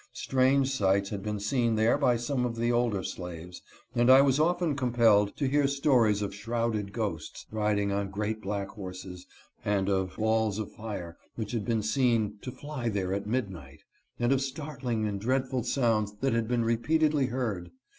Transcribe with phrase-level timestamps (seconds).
[0.13, 3.61] Strange sights had been seen there by some of the older slaves,
[3.93, 8.69] and I was often compelled to hear stories of shrouded ghosts, riding on great black
[8.69, 9.27] horses,
[9.63, 13.81] and of balls of fire which had been seen to fly there at midnight,
[14.19, 17.69] and of startling and dreadful sounds that had been repeatedly heard.